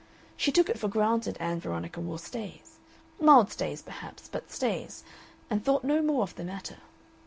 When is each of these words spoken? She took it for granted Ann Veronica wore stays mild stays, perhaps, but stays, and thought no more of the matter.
She 0.35 0.51
took 0.51 0.67
it 0.67 0.79
for 0.79 0.87
granted 0.87 1.37
Ann 1.39 1.59
Veronica 1.59 2.01
wore 2.01 2.17
stays 2.17 2.79
mild 3.19 3.51
stays, 3.51 3.83
perhaps, 3.83 4.27
but 4.29 4.51
stays, 4.51 5.03
and 5.47 5.63
thought 5.63 5.83
no 5.83 6.01
more 6.01 6.23
of 6.23 6.33
the 6.33 6.43
matter. 6.43 6.77